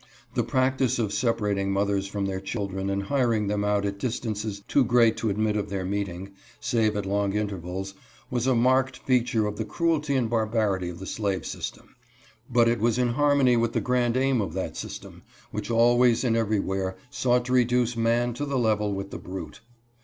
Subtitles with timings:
[0.33, 4.61] The practice of separat ing mothers from their children and hiring them out at distances
[4.67, 7.93] too great to admit of their meeting, save at long intervals,
[8.31, 11.93] was a marked feature of the cruelty and barbarity of the slave system
[12.51, 16.35] £but it was in harmony with the grand aim of that system, which always and
[16.35, 19.61] every where sought to reduce man to a level with the brute.